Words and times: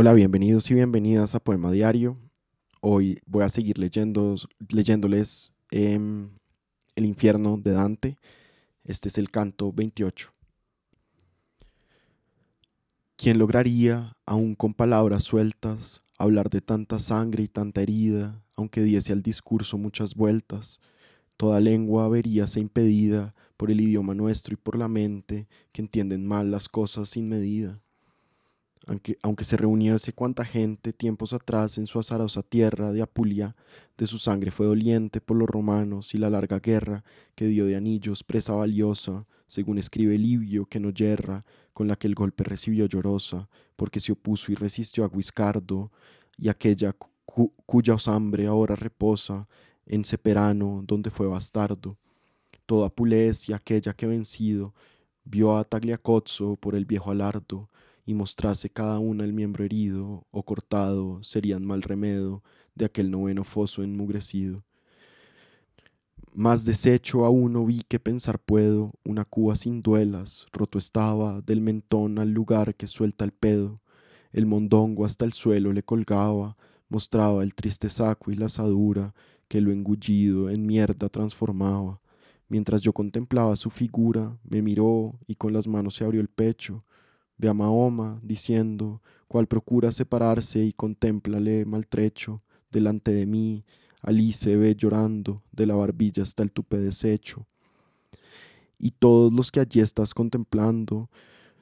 Hola, 0.00 0.12
bienvenidos 0.12 0.70
y 0.70 0.74
bienvenidas 0.74 1.34
a 1.34 1.40
Poema 1.40 1.72
Diario. 1.72 2.16
Hoy 2.80 3.18
voy 3.26 3.42
a 3.42 3.48
seguir 3.48 3.78
leyendo, 3.78 4.36
leyéndoles 4.68 5.52
em, 5.72 6.28
El 6.94 7.04
infierno 7.04 7.56
de 7.56 7.72
Dante. 7.72 8.16
Este 8.84 9.08
es 9.08 9.18
el 9.18 9.32
canto 9.32 9.72
28. 9.72 10.30
¿Quién 13.16 13.38
lograría, 13.40 14.16
aun 14.24 14.54
con 14.54 14.72
palabras 14.72 15.24
sueltas, 15.24 16.04
hablar 16.16 16.48
de 16.48 16.60
tanta 16.60 17.00
sangre 17.00 17.42
y 17.42 17.48
tanta 17.48 17.82
herida, 17.82 18.40
aunque 18.54 18.82
diese 18.82 19.12
al 19.12 19.22
discurso 19.24 19.78
muchas 19.78 20.14
vueltas? 20.14 20.80
Toda 21.36 21.60
lengua 21.60 22.08
veríase 22.08 22.60
impedida 22.60 23.34
por 23.56 23.72
el 23.72 23.80
idioma 23.80 24.14
nuestro 24.14 24.54
y 24.54 24.58
por 24.58 24.78
la 24.78 24.86
mente 24.86 25.48
que 25.72 25.82
entienden 25.82 26.24
mal 26.24 26.52
las 26.52 26.68
cosas 26.68 27.08
sin 27.08 27.28
medida 27.28 27.82
aunque, 28.88 29.18
aunque 29.22 29.44
se 29.44 29.56
reuniese 29.56 30.14
cuanta 30.14 30.44
gente 30.44 30.92
tiempos 30.94 31.34
atrás 31.34 31.76
en 31.76 31.86
su 31.86 31.98
azarosa 31.98 32.42
tierra 32.42 32.90
de 32.90 33.02
Apulia, 33.02 33.54
de 33.98 34.06
su 34.06 34.18
sangre 34.18 34.50
fue 34.50 34.66
doliente 34.66 35.20
por 35.20 35.36
los 35.36 35.48
romanos 35.48 36.14
y 36.14 36.18
la 36.18 36.30
larga 36.30 36.58
guerra 36.58 37.04
que 37.34 37.46
dio 37.46 37.66
de 37.66 37.76
anillos 37.76 38.24
presa 38.24 38.54
valiosa, 38.54 39.26
según 39.46 39.78
escribe 39.78 40.16
Livio 40.16 40.64
que 40.64 40.80
no 40.80 40.90
yerra, 40.90 41.44
con 41.74 41.86
la 41.86 41.96
que 41.96 42.06
el 42.06 42.14
golpe 42.14 42.44
recibió 42.44 42.86
llorosa, 42.86 43.48
porque 43.76 44.00
se 44.00 44.12
opuso 44.12 44.52
y 44.52 44.54
resistió 44.54 45.04
a 45.04 45.08
Guiscardo, 45.08 45.92
y 46.38 46.48
aquella 46.48 46.96
cuya 47.66 47.94
osambre 47.94 48.46
ahora 48.46 48.74
reposa 48.74 49.48
en 49.84 50.04
Seperano, 50.04 50.82
donde 50.86 51.10
fue 51.10 51.26
bastardo. 51.26 51.98
Toda 52.64 52.86
Apules 52.86 53.48
y 53.48 53.52
aquella 53.52 53.92
que 53.92 54.06
vencido 54.06 54.74
vio 55.24 55.56
a 55.56 55.64
Tagliacozzo 55.64 56.56
por 56.56 56.74
el 56.74 56.86
viejo 56.86 57.10
alardo, 57.10 57.68
y 58.08 58.14
mostrase 58.14 58.70
cada 58.70 58.98
una 59.00 59.22
el 59.22 59.34
miembro 59.34 59.64
herido 59.66 60.26
o 60.30 60.42
cortado, 60.42 61.22
serían 61.22 61.66
mal 61.66 61.82
remedo 61.82 62.42
de 62.74 62.86
aquel 62.86 63.10
noveno 63.10 63.44
foso 63.44 63.82
enmugrecido. 63.82 64.64
Más 66.32 66.64
deshecho 66.64 67.26
a 67.26 67.28
uno 67.28 67.66
vi 67.66 67.82
que 67.86 68.00
pensar 68.00 68.38
puedo, 68.38 68.92
una 69.04 69.26
cuba 69.26 69.56
sin 69.56 69.82
duelas, 69.82 70.46
roto 70.52 70.78
estaba 70.78 71.42
del 71.42 71.60
mentón 71.60 72.18
al 72.18 72.32
lugar 72.32 72.74
que 72.76 72.86
suelta 72.86 73.26
el 73.26 73.32
pedo, 73.32 73.78
el 74.32 74.46
mondongo 74.46 75.04
hasta 75.04 75.26
el 75.26 75.34
suelo 75.34 75.74
le 75.74 75.82
colgaba, 75.82 76.56
mostraba 76.88 77.42
el 77.42 77.54
triste 77.54 77.90
saco 77.90 78.30
y 78.30 78.36
la 78.36 78.46
asadura 78.46 79.14
que 79.48 79.60
lo 79.60 79.70
engullido 79.70 80.48
en 80.48 80.64
mierda 80.64 81.10
transformaba. 81.10 82.00
Mientras 82.48 82.80
yo 82.80 82.94
contemplaba 82.94 83.54
su 83.56 83.68
figura, 83.68 84.38
me 84.44 84.62
miró 84.62 85.18
y 85.26 85.34
con 85.34 85.52
las 85.52 85.68
manos 85.68 85.96
se 85.96 86.04
abrió 86.04 86.22
el 86.22 86.28
pecho, 86.28 86.80
Ve 87.38 87.48
a 87.48 87.54
Mahoma 87.54 88.20
diciendo, 88.22 89.00
cual 89.28 89.46
procura 89.46 89.92
separarse 89.92 90.64
y 90.64 90.72
contémplale 90.72 91.64
maltrecho, 91.64 92.40
delante 92.70 93.12
de 93.12 93.26
mí, 93.26 93.64
Alí 94.02 94.32
se 94.32 94.56
ve 94.56 94.76
llorando, 94.76 95.42
de 95.52 95.66
la 95.66 95.74
barbilla 95.74 96.22
hasta 96.22 96.42
el 96.42 96.52
tupe 96.52 96.78
deshecho. 96.78 97.46
Y 98.78 98.92
todos 98.92 99.32
los 99.32 99.50
que 99.50 99.60
allí 99.60 99.80
estás 99.80 100.14
contemplando, 100.14 101.10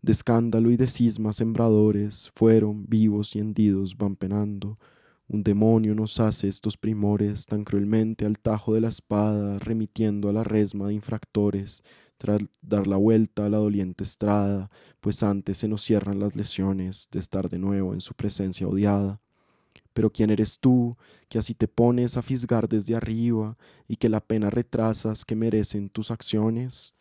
de 0.00 0.12
escándalo 0.12 0.70
y 0.70 0.76
de 0.76 0.88
cisma 0.88 1.32
sembradores, 1.32 2.30
fueron 2.34 2.86
vivos 2.88 3.36
y 3.36 3.38
hendidos 3.38 3.96
van 3.96 4.16
penando. 4.16 4.76
Un 5.28 5.42
demonio 5.42 5.94
nos 5.94 6.18
hace 6.20 6.48
estos 6.48 6.76
primores 6.76 7.46
tan 7.46 7.64
cruelmente 7.64 8.24
al 8.24 8.38
tajo 8.38 8.74
de 8.74 8.80
la 8.80 8.88
espada, 8.88 9.58
remitiendo 9.58 10.28
a 10.28 10.32
la 10.32 10.42
resma 10.42 10.88
de 10.88 10.94
infractores, 10.94 11.84
dar 12.60 12.86
la 12.86 12.96
vuelta 12.96 13.46
a 13.46 13.48
la 13.48 13.58
doliente 13.58 14.04
estrada, 14.04 14.68
pues 15.00 15.22
antes 15.22 15.58
se 15.58 15.68
nos 15.68 15.82
cierran 15.82 16.20
las 16.20 16.36
lesiones 16.36 17.08
de 17.10 17.18
estar 17.18 17.48
de 17.48 17.58
nuevo 17.58 17.94
en 17.94 18.00
su 18.00 18.14
presencia 18.14 18.66
odiada. 18.66 19.20
Pero 19.92 20.10
¿quién 20.10 20.30
eres 20.30 20.58
tú, 20.58 20.96
que 21.28 21.38
así 21.38 21.54
te 21.54 21.68
pones 21.68 22.16
a 22.16 22.22
fisgar 22.22 22.68
desde 22.68 22.94
arriba 22.94 23.56
y 23.88 23.96
que 23.96 24.08
la 24.08 24.20
pena 24.20 24.50
retrasas 24.50 25.24
que 25.24 25.36
merecen 25.36 25.88
tus 25.90 26.10
acciones? 26.10 26.94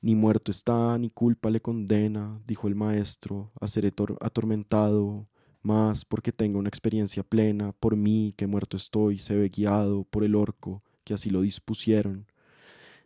Ni 0.00 0.16
muerto 0.16 0.50
está, 0.50 0.98
ni 0.98 1.10
culpa 1.10 1.48
le 1.48 1.60
condena, 1.60 2.40
dijo 2.46 2.66
el 2.66 2.74
maestro, 2.74 3.52
a 3.60 3.68
ser 3.68 3.92
atormentado, 4.20 5.28
más 5.62 6.04
porque 6.04 6.32
tenga 6.32 6.58
una 6.58 6.68
experiencia 6.68 7.22
plena, 7.22 7.72
por 7.72 7.96
mí 7.96 8.34
que 8.36 8.48
muerto 8.48 8.76
estoy, 8.76 9.18
se 9.18 9.36
ve 9.36 9.48
guiado 9.48 10.02
por 10.04 10.24
el 10.24 10.34
orco, 10.34 10.82
que 11.04 11.14
así 11.14 11.30
lo 11.30 11.42
dispusieron. 11.42 12.26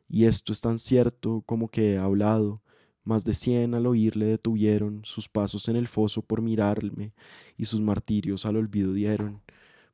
Y 0.09 0.25
esto 0.25 0.53
es 0.53 0.61
tan 0.61 0.79
cierto 0.79 1.43
como 1.47 1.69
que 1.69 1.95
he 1.95 1.99
hablado. 1.99 2.63
Más 3.05 3.25
de 3.25 3.35
cien 3.35 3.75
al 3.75 3.87
oírle 3.87 4.27
detuvieron 4.27 5.03
sus 5.05 5.29
pasos 5.29 5.69
en 5.69 5.77
el 5.77 5.87
foso 5.87 6.23
por 6.23 6.43
mirarme, 6.43 7.13
y 7.57 7.65
sus 7.65 7.81
martirios 7.81 8.47
al 8.47 8.57
olvido 8.57 8.93
dieron. 8.93 9.43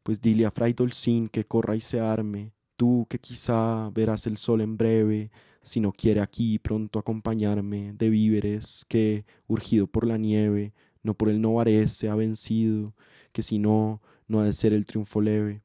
Pues 0.02 0.20
dile 0.20 0.46
a 0.46 0.50
Fray 0.50 0.72
Dolcín 0.72 1.28
que 1.28 1.44
corra 1.44 1.76
y 1.76 1.80
se 1.80 2.00
arme, 2.00 2.52
tú 2.76 3.06
que 3.08 3.18
quizá 3.18 3.90
verás 3.90 4.26
el 4.26 4.36
sol 4.36 4.62
en 4.62 4.76
breve, 4.76 5.30
si 5.62 5.78
no 5.80 5.92
quiere 5.92 6.20
aquí 6.20 6.58
pronto 6.58 6.98
acompañarme 6.98 7.92
de 7.92 8.10
víveres 8.10 8.84
que, 8.88 9.24
urgido 9.46 9.86
por 9.86 10.06
la 10.06 10.16
nieve, 10.18 10.72
no 11.02 11.14
por 11.14 11.28
el 11.28 11.40
Novarés 11.40 11.92
se 11.92 12.08
ha 12.08 12.14
vencido, 12.14 12.94
que 13.32 13.42
si 13.42 13.58
no, 13.58 14.00
no 14.26 14.40
ha 14.40 14.44
de 14.44 14.52
ser 14.52 14.72
el 14.72 14.86
triunfo 14.86 15.20
leve. 15.20 15.62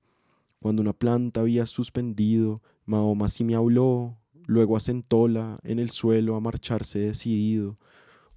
Cuando 0.59 0.81
una 0.81 0.93
planta 0.93 1.41
había 1.41 1.65
suspendido, 1.65 2.61
Mahoma 2.85 3.29
sí 3.29 3.43
me 3.43 3.55
habló, 3.55 4.17
luego 4.47 4.75
asentóla 4.75 5.59
en 5.63 5.77
el 5.77 5.91
suelo 5.91 6.35
a 6.35 6.39
marcharse 6.39 6.97
decidido, 6.97 7.75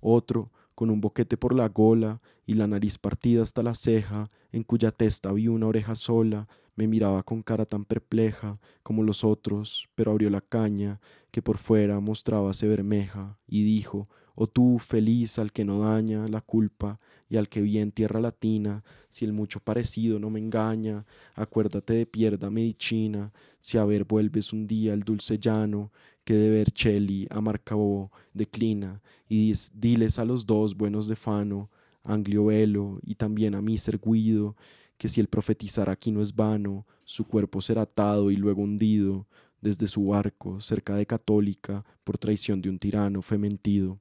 otro, 0.01 0.51
con 0.75 0.91
un 0.91 1.01
boquete 1.01 1.37
por 1.37 1.55
la 1.55 1.69
gola 1.69 2.21
y 2.47 2.55
la 2.55 2.67
nariz 2.67 2.99
partida 2.99 3.43
hasta 3.43 3.63
la 3.63 3.75
ceja, 3.75 4.31
en 4.53 4.65
cuya 4.65 4.91
testa 4.91 5.33
vi 5.33 5.49
una 5.49 5.67
oreja 5.67 5.95
sola, 5.95 6.49
me 6.81 6.89
miraba 6.89 7.23
con 7.23 7.43
cara 7.43 7.67
tan 7.67 7.85
perpleja 7.85 8.59
como 8.83 9.03
los 9.03 9.23
otros, 9.23 9.87
pero 9.95 10.13
abrió 10.13 10.31
la 10.31 10.41
caña, 10.41 10.99
que 11.31 11.43
por 11.43 11.59
fuera 11.59 12.01
mostrábase 12.01 12.67
bermeja, 12.67 13.37
y 13.47 13.65
dijo, 13.65 14.09
Oh 14.35 14.47
tú, 14.47 14.79
feliz 14.79 15.39
al 15.39 15.53
que 15.53 15.67
no 15.67 15.81
daña 15.81 16.27
la 16.27 16.41
culpa 16.41 16.97
y 17.29 17.37
al 17.37 17.51
que 17.51 17.61
bien 17.61 17.93
tierra 17.93 18.19
latina, 18.19 18.83
si 19.11 19.27
el 19.27 19.35
mucho 19.35 19.61
parecido 19.61 20.19
no 20.19 20.31
me 20.31 20.41
engaña, 20.41 21.05
acuérdate 21.35 21.93
de 21.93 22.07
pierda 22.07 22.49
medicina, 22.49 23.31
si 23.59 23.77
a 23.77 23.85
ver 23.85 24.05
vuelves 24.05 24.55
un 24.55 24.67
día 24.67 24.95
el 24.95 25.03
dulce 25.03 25.39
llano, 25.39 25.93
que 26.25 26.33
de 26.33 26.49
Vercelli 26.49 27.27
a 27.29 27.43
Marcabo 27.43 28.11
declina, 28.33 29.03
y 29.29 29.53
diles 29.75 30.19
a 30.19 30.25
los 30.25 30.47
dos 30.47 30.75
buenos 30.75 31.09
de 31.09 31.17
Fano, 31.17 31.69
Anglio 32.03 32.47
Velo 32.47 32.99
y 33.03 33.17
también 33.17 33.55
a 33.55 33.61
Miser 33.61 34.01
Guido, 34.03 34.57
que 35.01 35.09
si 35.09 35.19
el 35.19 35.29
profetizar 35.29 35.89
aquí 35.89 36.13
no 36.13 36.21
es 36.21 36.37
vano, 36.37 36.85
su 37.07 37.25
cuerpo 37.27 37.63
será 37.63 37.83
atado 37.83 38.31
y 38.31 38.37
luego 38.37 38.61
hundido 38.61 39.27
desde 39.63 39.87
su 39.87 40.09
barco 40.09 40.61
cerca 40.61 40.95
de 40.95 41.07
Católica 41.07 41.87
por 42.05 42.19
traición 42.19 42.61
de 42.61 42.69
un 42.69 42.79
tirano 42.79 43.23
fementido. 43.23 43.99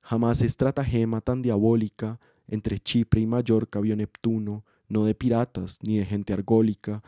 Jamás 0.00 0.40
estratagema 0.40 1.20
tan 1.20 1.42
diabólica 1.42 2.18
entre 2.48 2.78
Chipre 2.78 3.20
y 3.20 3.26
Mallorca 3.26 3.78
vio 3.78 3.94
Neptuno, 3.94 4.64
no 4.88 5.04
de 5.04 5.14
piratas 5.14 5.78
ni 5.82 5.98
de 5.98 6.06
gente 6.06 6.32
argólica, 6.32 7.02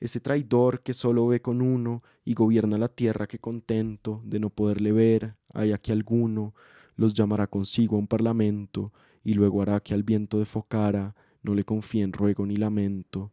ese 0.00 0.18
traidor 0.18 0.80
que 0.80 0.92
solo 0.92 1.28
ve 1.28 1.40
con 1.40 1.62
uno 1.62 2.02
y 2.24 2.34
gobierna 2.34 2.78
la 2.78 2.88
tierra 2.88 3.28
que 3.28 3.38
contento 3.38 4.22
de 4.24 4.40
no 4.40 4.50
poderle 4.50 4.90
ver, 4.90 5.36
hay 5.52 5.70
aquí 5.70 5.92
alguno, 5.92 6.52
los 6.96 7.14
llamará 7.14 7.46
consigo 7.46 7.94
a 7.94 8.00
un 8.00 8.08
parlamento 8.08 8.92
y 9.22 9.34
luego 9.34 9.62
hará 9.62 9.78
que 9.78 9.94
al 9.94 10.02
viento 10.02 10.40
de 10.40 10.46
Focara 10.46 11.14
no 11.44 11.54
le 11.54 11.62
confíen 11.62 12.12
ruego 12.12 12.44
ni 12.46 12.56
lamento. 12.56 13.30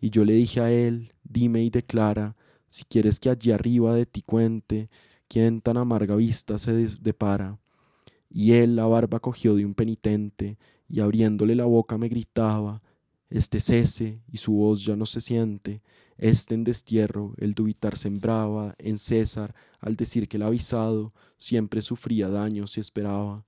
Y 0.00 0.10
yo 0.10 0.24
le 0.24 0.34
dije 0.34 0.60
a 0.60 0.70
él, 0.70 1.12
dime 1.24 1.64
y 1.64 1.70
declara, 1.70 2.36
si 2.68 2.84
quieres 2.84 3.20
que 3.20 3.30
allí 3.30 3.52
arriba 3.52 3.94
de 3.94 4.04
ti 4.04 4.22
cuente, 4.22 4.90
quién 5.28 5.60
tan 5.60 5.76
amarga 5.76 6.16
vista 6.16 6.58
se 6.58 6.72
depara. 7.00 7.58
Y 8.28 8.52
él 8.52 8.76
la 8.76 8.86
barba 8.86 9.20
cogió 9.20 9.54
de 9.54 9.64
un 9.64 9.74
penitente, 9.74 10.58
y 10.88 11.00
abriéndole 11.00 11.54
la 11.54 11.64
boca 11.64 11.96
me 11.96 12.08
gritaba, 12.08 12.82
este 13.30 13.60
cese, 13.60 14.20
y 14.30 14.36
su 14.38 14.52
voz 14.52 14.84
ya 14.84 14.96
no 14.96 15.06
se 15.06 15.20
siente, 15.20 15.80
este 16.18 16.54
en 16.54 16.64
destierro, 16.64 17.34
el 17.38 17.54
dubitar 17.54 17.96
sembraba 17.96 18.74
en 18.78 18.98
César, 18.98 19.54
al 19.80 19.96
decir 19.96 20.28
que 20.28 20.36
el 20.36 20.42
avisado 20.42 21.12
siempre 21.38 21.82
sufría 21.82 22.28
daños 22.28 22.76
y 22.76 22.80
esperaba. 22.80 23.44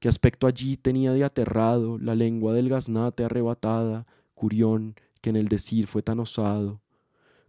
¿Qué 0.00 0.08
aspecto 0.08 0.46
allí 0.46 0.76
tenía 0.76 1.12
de 1.12 1.24
aterrado, 1.24 1.98
la 1.98 2.14
lengua 2.14 2.54
del 2.54 2.68
gaznate 2.68 3.24
arrebatada, 3.24 4.06
curión, 4.36 4.94
que 5.20 5.30
en 5.30 5.34
el 5.34 5.48
decir 5.48 5.88
fue 5.88 6.02
tan 6.02 6.20
osado? 6.20 6.80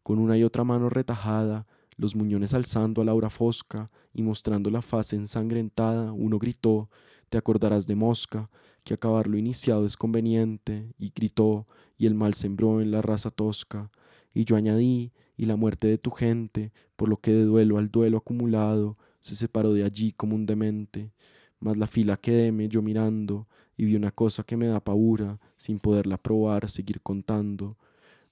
Con 0.01 0.17
una 0.17 0.35
y 0.35 0.43
otra 0.43 0.63
mano 0.63 0.89
retajada, 0.89 1.67
los 1.95 2.15
muñones 2.15 2.55
alzando 2.55 3.03
a 3.03 3.05
Laura 3.05 3.29
Fosca 3.29 3.91
y 4.15 4.23
mostrando 4.23 4.71
la 4.71 4.81
faz 4.81 5.13
ensangrentada, 5.13 6.11
uno 6.11 6.39
gritó, 6.39 6.89
te 7.29 7.37
acordarás 7.37 7.85
de 7.85 7.93
Mosca, 7.93 8.49
que 8.83 8.95
acabar 8.95 9.27
lo 9.27 9.37
iniciado 9.37 9.85
es 9.85 9.95
conveniente, 9.95 10.91
y 10.97 11.11
gritó, 11.15 11.67
y 11.99 12.07
el 12.07 12.15
mal 12.15 12.33
sembró 12.33 12.81
en 12.81 12.89
la 12.89 13.03
raza 13.03 13.29
tosca, 13.29 13.91
y 14.33 14.45
yo 14.45 14.55
añadí, 14.55 15.11
y 15.37 15.45
la 15.45 15.55
muerte 15.55 15.87
de 15.87 15.99
tu 15.99 16.09
gente, 16.09 16.73
por 16.95 17.09
lo 17.09 17.17
que 17.17 17.31
de 17.31 17.43
duelo 17.43 17.77
al 17.77 17.91
duelo 17.91 18.17
acumulado, 18.17 18.97
se 19.19 19.35
separó 19.35 19.71
de 19.73 19.83
allí 19.83 20.13
como 20.13 20.33
un 20.33 20.47
demente, 20.47 21.11
mas 21.59 21.77
la 21.77 21.87
fila 21.87 22.17
quedéme 22.17 22.69
yo 22.69 22.81
mirando, 22.81 23.47
y 23.77 23.85
vi 23.85 23.95
una 23.95 24.11
cosa 24.11 24.43
que 24.43 24.57
me 24.57 24.67
da 24.67 24.79
paura, 24.79 25.39
sin 25.57 25.79
poderla 25.79 26.17
probar, 26.17 26.69
seguir 26.69 27.01
contando, 27.01 27.77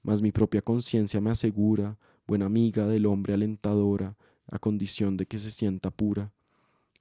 mas 0.03 0.21
mi 0.21 0.31
propia 0.31 0.61
conciencia 0.61 1.21
me 1.21 1.31
asegura, 1.31 1.97
buena 2.27 2.45
amiga 2.45 2.87
del 2.87 3.05
hombre 3.05 3.33
alentadora, 3.33 4.15
a 4.49 4.59
condición 4.59 5.17
de 5.17 5.25
que 5.25 5.39
se 5.39 5.51
sienta 5.51 5.91
pura. 5.91 6.31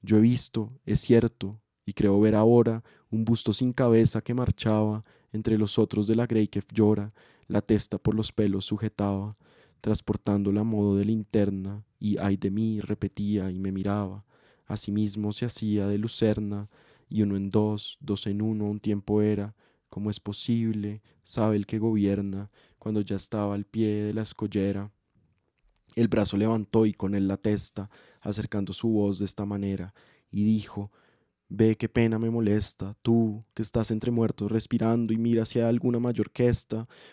Yo 0.03 0.19
he 0.19 0.21
visto, 0.21 0.69
es 0.85 1.01
cierto, 1.01 1.61
y 1.85 1.93
creo 1.93 2.21
ver 2.21 2.35
ahora, 2.35 2.83
un 3.11 3.25
busto 3.25 3.53
sin 3.53 3.73
cabeza 3.73 4.21
que 4.21 4.35
marchaba 4.35 5.05
entre 5.33 5.59
los 5.59 5.79
otros 5.79 6.07
de 6.07 6.15
la 6.15 6.27
grey 6.27 6.49
que 6.49 6.61
llora, 6.73 7.13
la 7.47 7.63
testa 7.63 7.99
por 7.99 8.15
los 8.15 8.33
pelos 8.33 8.65
sujetaba, 8.65 9.37
transportándola 9.81 10.63
a 10.63 10.65
modo 10.65 10.97
de 10.97 11.05
linterna, 11.05 11.85
y 12.01 12.19
ay 12.19 12.37
de 12.37 12.51
mí 12.51 12.81
repetía 12.81 13.51
y 13.51 13.59
me 13.59 13.73
miraba. 13.73 14.25
Asimismo 14.67 15.33
se 15.33 15.47
hacía 15.47 15.87
de 15.87 15.99
lucerna, 15.99 16.69
y 17.09 17.23
uno 17.23 17.37
en 17.37 17.51
dos, 17.51 17.99
dos 18.01 18.27
en 18.27 18.43
uno 18.43 18.67
un 18.67 18.81
tiempo 18.81 19.23
era, 19.23 19.55
como 19.89 20.11
es 20.11 20.21
posible, 20.21 21.03
sabe 21.23 21.57
el 21.57 21.67
que 21.67 21.79
gobierna, 21.79 22.51
cuando 22.79 23.01
ya 23.01 23.17
estaba 23.17 23.55
al 23.55 23.65
pie 23.65 24.03
de 24.03 24.13
la 24.13 24.23
escollera. 24.23 24.91
El 25.95 26.09
brazo 26.09 26.37
levantó 26.37 26.85
y 26.85 26.93
con 26.93 27.15
él 27.15 27.29
la 27.29 27.37
testa, 27.37 27.91
acercando 28.21 28.73
su 28.73 28.89
voz 28.89 29.19
de 29.19 29.25
esta 29.25 29.47
manera, 29.47 29.95
y 30.31 30.45
dijo, 30.45 30.91
Ve 31.49 31.77
qué 31.77 31.89
pena 31.89 32.19
me 32.19 32.29
molesta, 32.29 32.97
tú 33.03 33.45
que 33.55 33.63
estás 33.63 33.93
entre 33.93 34.11
muertos 34.11 34.51
respirando 34.51 35.13
y 35.13 35.17
mira 35.17 35.45
si 35.45 35.61
alguna 35.61 36.01
mayor 36.01 36.33
que 36.33 36.53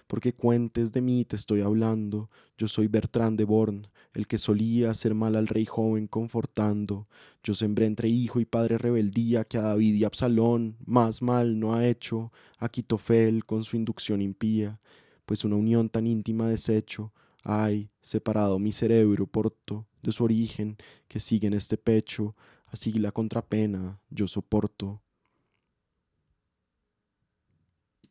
porque 0.08 0.34
cuentes 0.34 0.92
de 0.92 1.02
mí 1.02 1.24
te 1.24 1.36
estoy 1.36 1.62
hablando. 1.62 2.32
Yo 2.58 2.68
soy 2.68 2.88
Bertrand 2.88 3.38
de 3.38 3.44
Born, 3.44 3.88
el 4.12 4.26
que 4.26 4.40
solía 4.40 4.90
hacer 4.90 5.14
mal 5.14 5.36
al 5.36 5.48
rey 5.48 5.66
joven 5.66 6.08
confortando. 6.08 7.08
Yo 7.44 7.54
sembré 7.54 7.86
entre 7.86 8.10
hijo 8.10 8.40
y 8.40 8.46
padre 8.46 8.80
rebeldía 8.80 9.44
que 9.44 9.60
a 9.60 9.62
David 9.62 9.94
y 9.94 10.04
Absalón 10.04 10.78
más 10.84 11.22
mal 11.22 11.60
no 11.60 11.76
ha 11.76 11.88
hecho, 11.88 12.32
a 12.58 12.70
Quitofel 12.70 13.46
con 13.46 13.64
su 13.64 13.78
inducción 13.78 14.20
impía, 14.20 14.80
pues 15.28 15.46
una 15.46 15.58
unión 15.58 15.90
tan 15.90 16.08
íntima 16.08 16.50
deshecho. 16.50 17.14
Ay, 17.44 17.92
separado 18.02 18.58
mi 18.58 18.72
cerebro 18.72 19.28
porto 19.28 19.86
de 20.02 20.12
su 20.12 20.24
origen 20.24 20.78
que 21.08 21.20
sigue 21.20 21.48
en 21.48 21.54
este 21.54 21.78
pecho, 21.78 22.36
así 22.74 22.92
la 22.94 23.12
contrapena 23.12 24.02
yo 24.10 24.28
soporto. 24.28 25.02